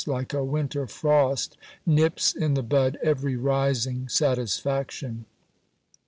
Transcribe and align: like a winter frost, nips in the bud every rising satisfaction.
like 0.07 0.33
a 0.33 0.43
winter 0.43 0.87
frost, 0.87 1.55
nips 1.85 2.33
in 2.33 2.55
the 2.55 2.63
bud 2.63 2.97
every 3.03 3.35
rising 3.35 4.09
satisfaction. 4.09 5.25